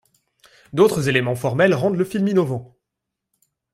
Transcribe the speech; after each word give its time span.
D’autres 0.73 1.09
éléments 1.09 1.35
formels 1.35 1.75
rendent 1.75 1.95
le 1.95 2.03
film 2.05 2.27
innovant. 2.27 2.75